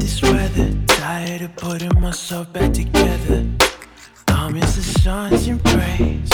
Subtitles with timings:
[0.00, 0.70] this weather.
[0.86, 3.46] Tired of putting myself back together.
[4.28, 6.30] I miss the sun's embrace.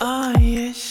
[0.00, 0.85] Oh, yes.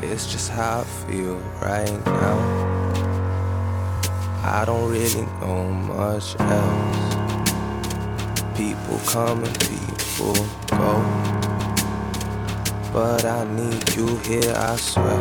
[0.00, 2.38] It's just how I feel right now.
[4.44, 7.14] I don't really know much else.
[8.56, 10.34] People come and people
[10.70, 11.02] go.
[12.92, 15.18] But I need you here, I swear.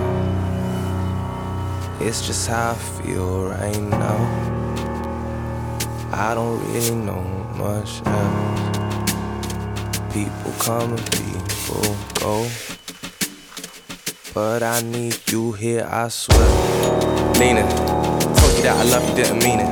[2.00, 4.18] It's just how I feel right now.
[6.14, 7.24] I don't really know
[7.58, 8.77] much else.
[10.18, 12.50] People come and people go.
[14.34, 16.40] But I need you here, I swear.
[17.38, 17.62] Nina,
[18.34, 19.70] told you that I love you, didn't mean it.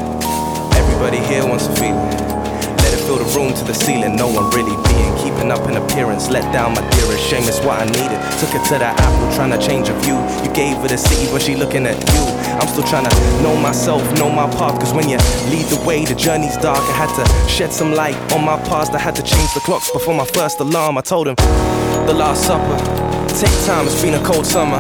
[0.78, 2.22] Everybody here wants to feel it.
[2.78, 5.18] Let it fill the room to the ceiling, no one really being.
[5.18, 7.26] Keeping up an appearance, let down my dearest.
[7.26, 8.22] Shame is what I needed.
[8.38, 10.22] Took her to the apple, trying to change her view.
[10.46, 12.35] You gave her the city, but she looking at you.
[12.60, 14.80] I'm still trying to know myself, know my path.
[14.80, 15.18] Cause when you
[15.52, 16.80] lead the way, the journey's dark.
[16.80, 18.94] I had to shed some light on my past.
[18.94, 20.98] I had to change the clocks before my first alarm.
[20.98, 21.36] I told him,
[22.06, 22.78] the last supper.
[23.36, 24.80] Take time, it's been a cold summer.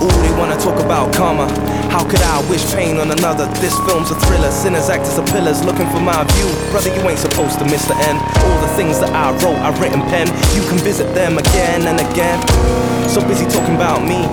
[0.00, 1.46] Ooh, they wanna talk about karma.
[1.92, 3.46] How could I wish pain on another?
[3.60, 4.50] This film's a thriller.
[4.50, 6.48] Sinners act as the pillars, looking for my view.
[6.72, 8.18] Brother, you ain't supposed to miss the end.
[8.18, 10.26] All the things that I wrote, I written pen.
[10.56, 12.40] You can visit them again and again.
[13.08, 14.24] So busy talking about me.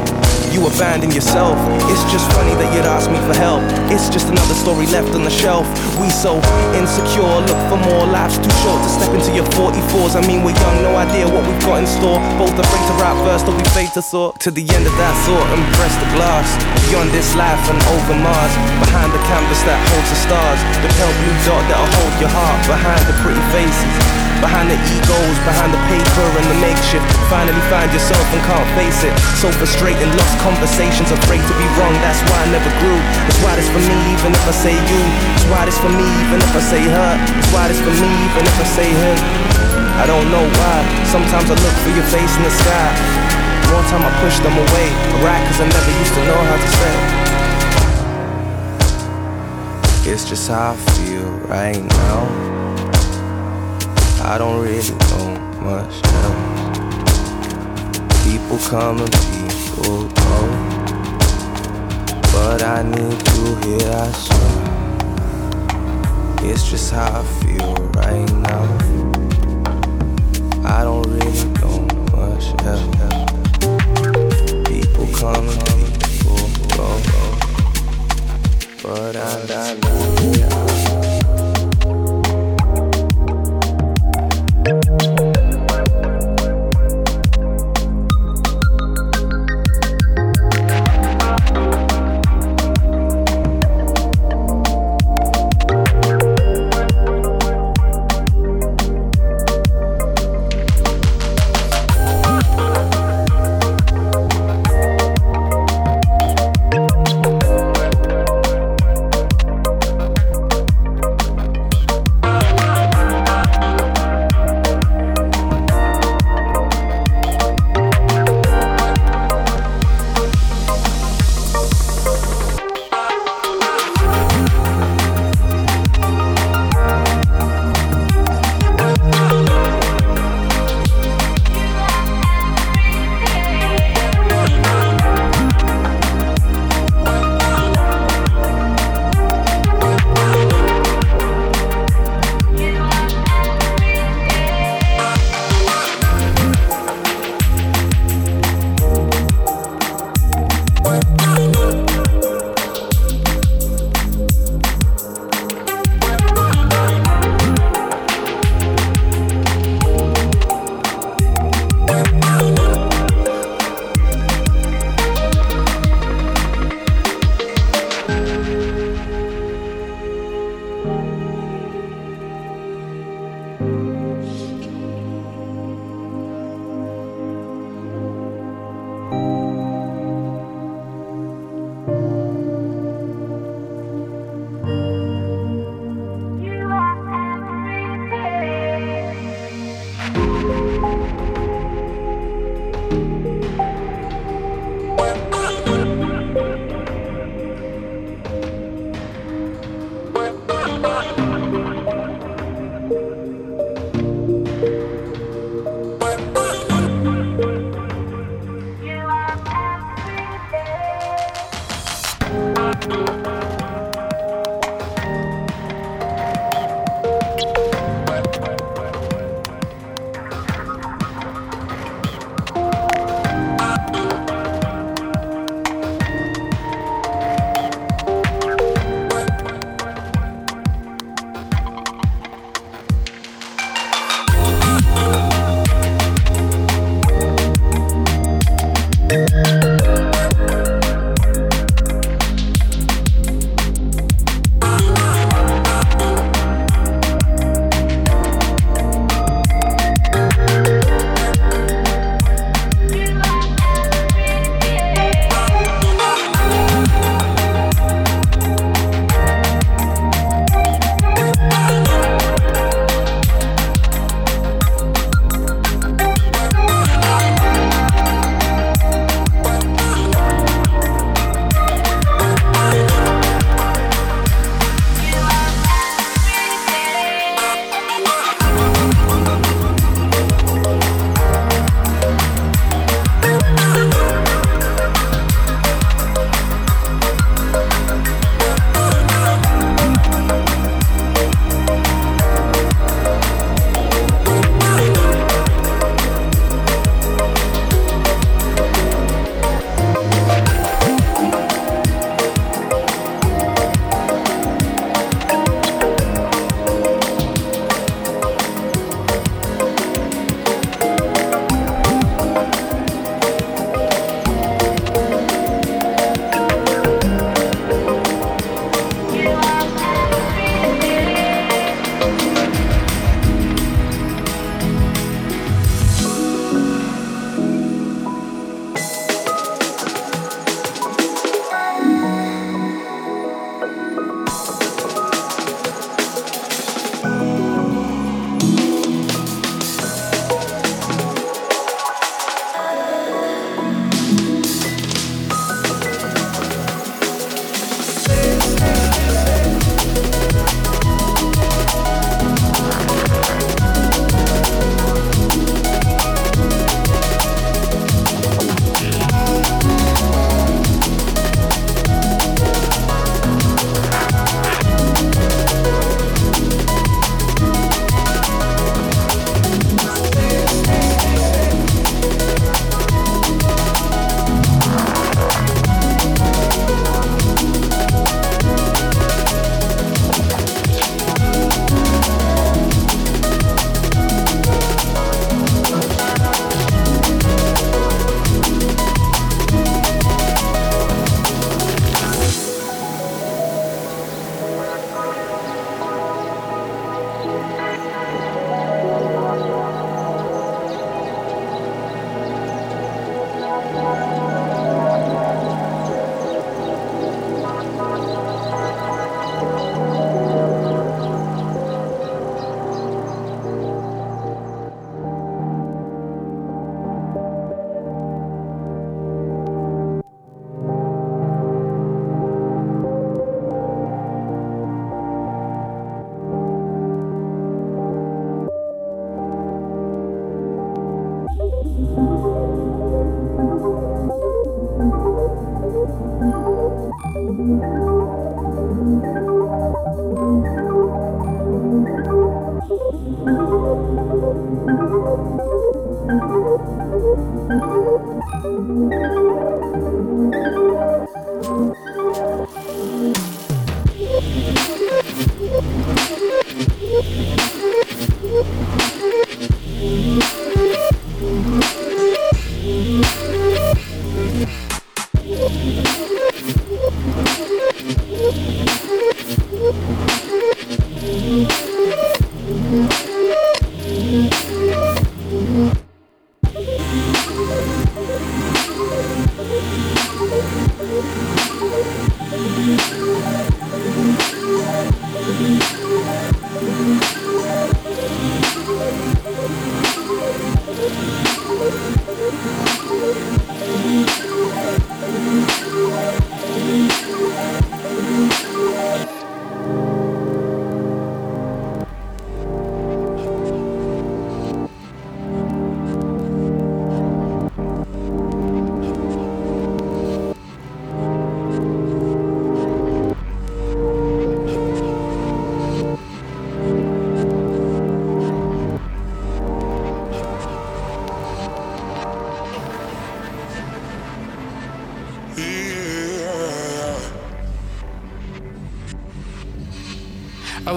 [0.49, 1.55] You abandon yourself.
[1.93, 3.61] It's just funny that you'd ask me for help.
[3.93, 5.69] It's just another story left on the shelf.
[6.01, 6.41] We so
[6.73, 8.09] insecure, look for more.
[8.09, 10.17] Life's too short to step into your 44s.
[10.17, 12.17] I mean, we're young, no idea what we've got in store.
[12.41, 14.41] Both afraid to rap first, or we fade to thought.
[14.41, 16.49] To the end of that thought and press the glass.
[16.89, 18.53] Beyond this life and over Mars.
[18.81, 20.59] Behind the canvas that holds the stars.
[20.81, 22.57] The pale blue dot that'll hold your heart.
[22.65, 24.19] Behind the pretty faces.
[24.39, 27.03] Behind the egos, behind the paper and the makeshift.
[27.27, 29.11] Finally find yourself and can't face it.
[29.35, 31.93] So frustrating, lost conversations, afraid to be wrong.
[32.03, 32.99] That's why I never grew.
[33.27, 35.01] It's why this for me, even if I say you.
[35.35, 37.11] It's why this for me, even if I say her.
[37.39, 39.17] It's why this for me, even if I say him.
[39.99, 40.77] I don't know why.
[41.11, 42.89] Sometimes I look for your face in the sky.
[43.75, 44.89] One time I push them away.
[45.21, 46.95] Right, cause I never used to know how to say.
[50.11, 52.19] It's just how I feel right now.
[54.23, 56.59] I don't really know much else.
[58.23, 59.38] People come and people
[59.83, 60.07] go.
[62.31, 64.49] But I need you here, I swear.
[66.51, 69.28] It's just how I feel right now.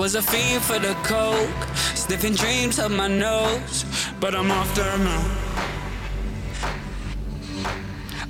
[0.03, 1.63] Was a fiend for the coke,
[1.95, 3.85] sniffing dreams up my nose,
[4.19, 5.25] but I'm off the now.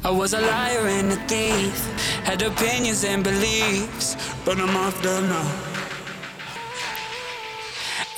[0.04, 1.80] I was a liar and a thief,
[2.24, 5.50] had opinions and beliefs, but I'm off the now.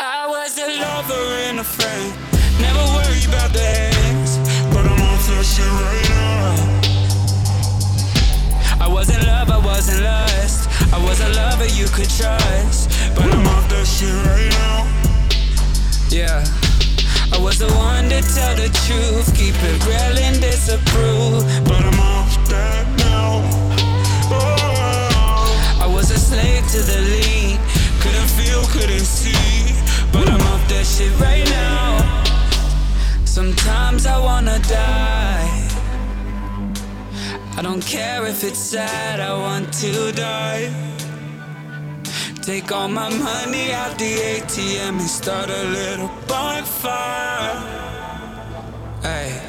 [0.01, 2.13] I was a lover and a friend,
[2.61, 4.37] never worry about the ends,
[4.75, 6.75] but I'm off that shit right now.
[8.85, 12.94] I was in love, I was in lust, I was a lover you could trust,
[13.15, 14.87] but I'm off that shit right now.
[16.11, 16.45] Yeah.
[17.33, 21.43] I was the one to tell the truth, keep it real and disapprove.
[21.65, 23.43] But I'm off that now.
[24.31, 27.59] Oh, I was a slave to the lean,
[28.01, 29.75] couldn't feel, couldn't see.
[30.13, 32.25] But I'm off that shit right now.
[33.25, 35.69] Sometimes I wanna die.
[37.57, 40.94] I don't care if it's sad, I want to die.
[42.45, 47.57] Take all my money out the ATM and start a little bonfire.
[49.01, 49.41] Hey.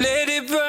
[0.00, 0.61] Let it burn,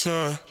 [0.00, 0.49] chaser.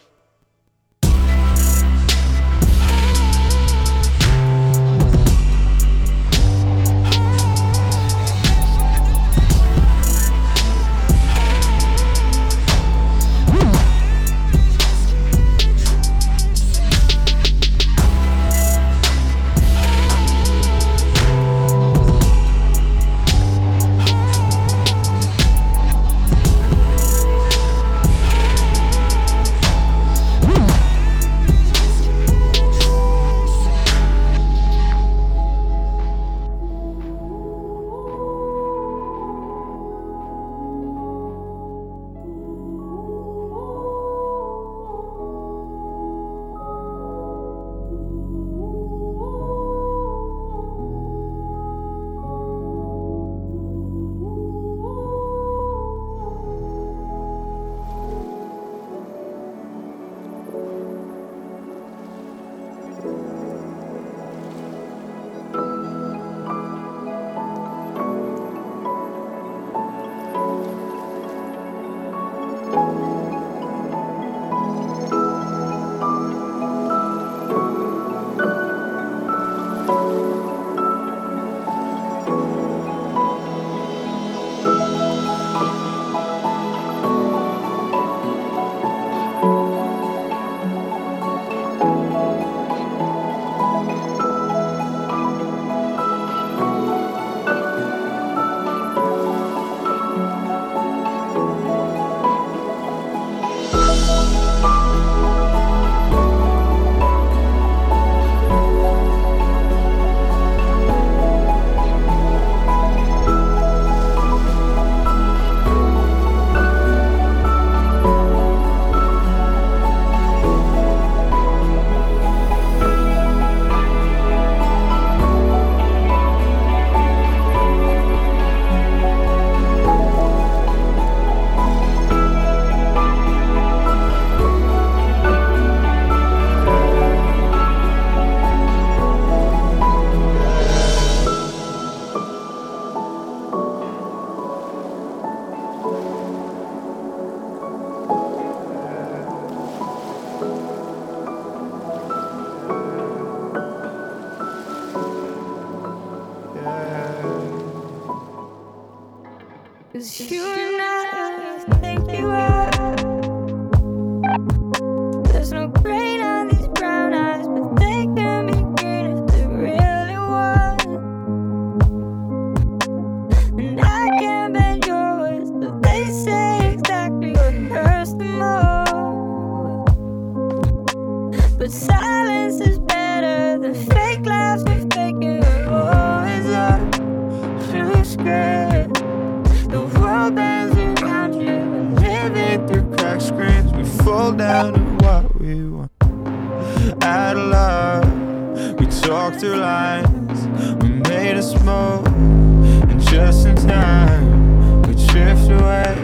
[199.40, 200.48] through lines
[200.84, 205.96] we made of smoke, and just in time we drift away,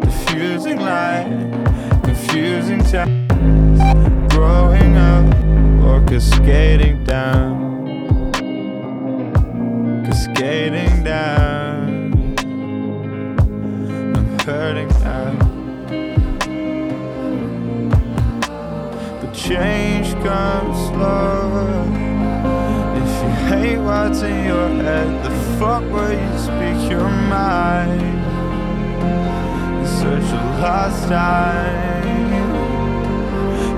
[0.00, 1.28] diffusing light,
[2.02, 5.34] confusing times, growing up,
[5.84, 7.55] or cascading down.
[24.22, 28.00] In your head, the fuck will you speak your mind?
[29.80, 32.02] In search of lost time.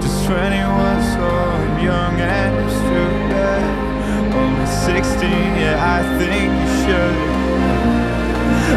[0.01, 1.29] Just 21 so
[1.83, 3.63] young and stupid.
[4.37, 7.17] Only 16, yeah, I think you should.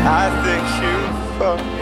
[0.03, 0.95] I think you
[1.37, 1.80] fuck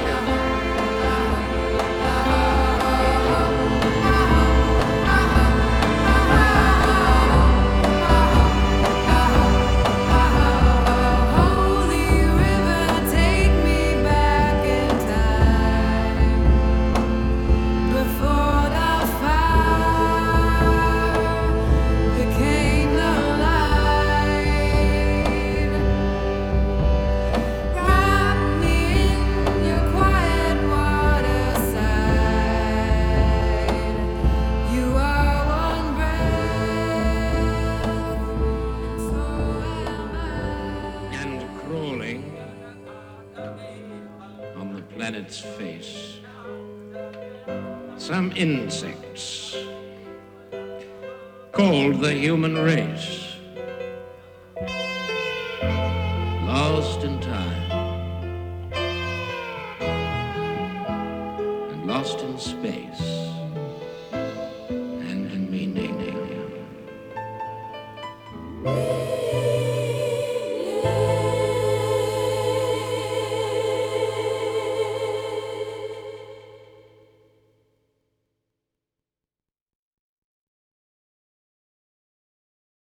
[48.40, 49.54] insects
[51.52, 53.19] called the human race,